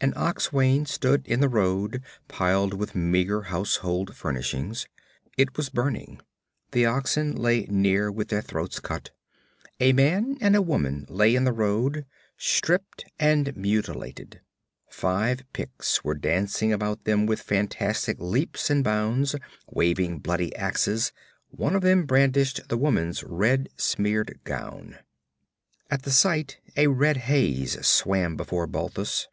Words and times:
An 0.00 0.12
ox 0.16 0.52
wain 0.52 0.86
stood 0.86 1.24
in 1.24 1.38
the 1.38 1.48
road 1.48 2.02
piled 2.26 2.74
with 2.74 2.96
meager 2.96 3.42
household 3.42 4.16
furnishings; 4.16 4.88
it 5.36 5.56
was 5.56 5.68
burning; 5.68 6.20
the 6.72 6.84
oxen 6.84 7.36
lay 7.36 7.62
near 7.70 8.10
with 8.10 8.26
their 8.26 8.42
throats 8.42 8.80
cut. 8.80 9.12
A 9.78 9.92
man 9.92 10.36
and 10.40 10.56
a 10.56 10.62
woman 10.62 11.06
lay 11.08 11.32
in 11.36 11.44
the 11.44 11.52
road, 11.52 12.06
stripped 12.36 13.04
and 13.20 13.56
mutilated. 13.56 14.40
Five 14.88 15.44
Picts 15.52 16.02
were 16.02 16.16
dancing 16.16 16.72
about 16.72 17.04
them 17.04 17.24
with 17.24 17.40
fantastic 17.40 18.16
leaps 18.18 18.70
and 18.70 18.82
bounds, 18.82 19.36
waving 19.70 20.18
bloody 20.18 20.52
axes; 20.56 21.12
one 21.50 21.76
of 21.76 21.82
them 21.82 22.04
brandished 22.04 22.68
the 22.68 22.76
woman's 22.76 23.22
red 23.22 23.68
smeared 23.76 24.40
gown. 24.42 24.98
At 25.88 26.02
the 26.02 26.10
sight 26.10 26.58
a 26.76 26.88
red 26.88 27.18
haze 27.28 27.86
swam 27.86 28.36
before 28.36 28.66
Balthus. 28.66 29.28